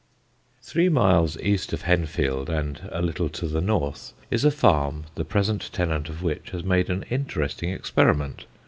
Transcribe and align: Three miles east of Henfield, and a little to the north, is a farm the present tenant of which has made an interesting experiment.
Three 0.63 0.89
miles 0.89 1.37
east 1.41 1.73
of 1.73 1.83
Henfield, 1.83 2.49
and 2.49 2.89
a 2.91 3.03
little 3.03 3.29
to 3.29 3.47
the 3.47 3.61
north, 3.61 4.13
is 4.31 4.43
a 4.43 4.49
farm 4.49 5.03
the 5.13 5.23
present 5.23 5.69
tenant 5.71 6.09
of 6.09 6.23
which 6.23 6.49
has 6.49 6.63
made 6.63 6.89
an 6.89 7.03
interesting 7.11 7.69
experiment. 7.69 8.45